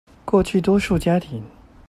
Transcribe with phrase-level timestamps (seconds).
[0.25, 1.43] 過去多數家庭